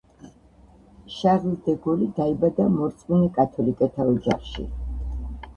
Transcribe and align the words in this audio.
შარლ 1.15 1.51
დე 1.67 1.75
გოლი 1.83 2.09
დაიბადა 2.21 2.67
მორწმუნე 2.79 3.31
კათოლიკეთა 3.39 4.11
ოჯახში. 4.15 4.69